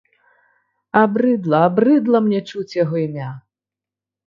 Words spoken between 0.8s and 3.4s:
Абрыдла, абрыдла мне чуць яго імя!